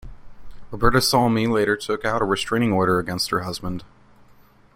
Roberta 0.71 0.99
Salmi 0.99 1.45
later 1.45 1.77
took 1.77 2.03
out 2.05 2.23
a 2.23 2.25
restraining 2.25 2.71
order 2.71 2.97
against 2.97 3.29
her 3.29 3.41
husband. 3.41 3.83